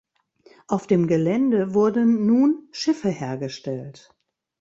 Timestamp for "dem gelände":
0.87-1.75